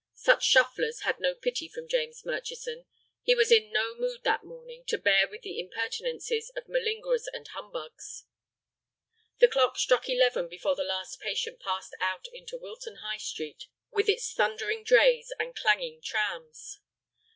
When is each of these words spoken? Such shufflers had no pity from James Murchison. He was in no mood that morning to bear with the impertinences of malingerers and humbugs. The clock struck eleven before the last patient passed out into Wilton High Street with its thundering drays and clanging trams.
Such 0.15 0.43
shufflers 0.43 1.01
had 1.01 1.19
no 1.19 1.35
pity 1.35 1.67
from 1.67 1.87
James 1.87 2.25
Murchison. 2.25 2.87
He 3.21 3.35
was 3.35 3.51
in 3.51 3.71
no 3.71 3.93
mood 3.93 4.23
that 4.23 4.43
morning 4.43 4.83
to 4.85 4.97
bear 4.97 5.27
with 5.27 5.43
the 5.43 5.59
impertinences 5.59 6.49
of 6.55 6.67
malingerers 6.67 7.27
and 7.31 7.47
humbugs. 7.47 8.25
The 9.37 9.47
clock 9.47 9.77
struck 9.77 10.09
eleven 10.09 10.47
before 10.47 10.75
the 10.75 10.83
last 10.83 11.19
patient 11.19 11.59
passed 11.59 11.93
out 11.99 12.27
into 12.33 12.57
Wilton 12.57 12.95
High 13.03 13.17
Street 13.19 13.67
with 13.91 14.09
its 14.09 14.33
thundering 14.33 14.83
drays 14.83 15.31
and 15.37 15.55
clanging 15.55 16.01
trams. 16.01 16.79